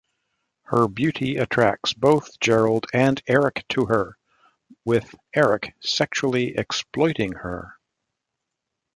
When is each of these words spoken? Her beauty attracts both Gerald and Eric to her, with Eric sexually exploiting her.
Her 0.63 0.87
beauty 0.87 1.35
attracts 1.37 1.93
both 1.93 2.39
Gerald 2.39 2.87
and 2.91 3.21
Eric 3.27 3.67
to 3.69 3.85
her, 3.85 4.17
with 4.83 5.13
Eric 5.35 5.75
sexually 5.79 6.57
exploiting 6.57 7.33
her. 7.33 7.75